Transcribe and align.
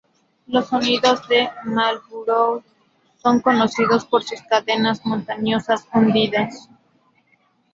Los 0.47 0.69
sonidos 0.69 1.27
de 1.27 1.49
Marlborough 1.63 2.63
son 3.21 3.39
conocidos 3.39 4.03
por 4.03 4.23
sus 4.23 4.41
cadenas 4.41 5.05
montañosas 5.05 5.87
hundidas. 5.93 6.67